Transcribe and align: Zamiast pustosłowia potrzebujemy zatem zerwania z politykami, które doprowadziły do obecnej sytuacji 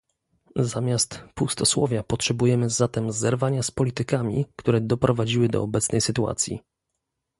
Zamiast 0.55 1.19
pustosłowia 1.35 2.03
potrzebujemy 2.03 2.69
zatem 2.69 3.11
zerwania 3.11 3.63
z 3.63 3.71
politykami, 3.71 4.45
które 4.55 4.81
doprowadziły 4.81 5.49
do 5.49 5.63
obecnej 5.63 6.01
sytuacji 6.01 6.59